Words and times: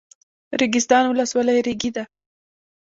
ریګستان 0.59 1.03
ولسوالۍ 1.07 1.59
ریګي 1.67 1.89
ده؟ 1.95 2.03